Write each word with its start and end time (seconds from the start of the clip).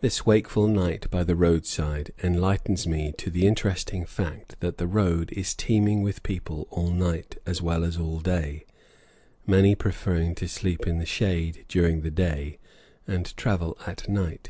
This 0.00 0.24
wakeful 0.24 0.68
night 0.68 1.10
by 1.10 1.22
the 1.22 1.36
roadside 1.36 2.14
enlightens 2.22 2.86
me 2.86 3.12
to 3.18 3.28
the 3.28 3.46
interesting 3.46 4.06
fact 4.06 4.58
that 4.60 4.78
the 4.78 4.86
road 4.86 5.30
is 5.32 5.54
teeming 5.54 6.00
with 6.00 6.22
people 6.22 6.66
all 6.70 6.90
night 6.90 7.36
as 7.44 7.60
well 7.60 7.84
as 7.84 7.98
all 7.98 8.20
day, 8.20 8.64
many 9.46 9.74
preferring 9.74 10.34
to 10.36 10.48
sleep 10.48 10.86
in 10.86 10.96
the 10.96 11.04
shade 11.04 11.66
during 11.68 12.00
the 12.00 12.10
day 12.10 12.58
and 13.06 13.36
travel 13.36 13.76
at 13.86 14.08
night. 14.08 14.48